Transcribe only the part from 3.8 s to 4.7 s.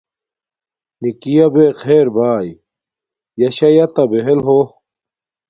تݳ بہݵل ہݸ.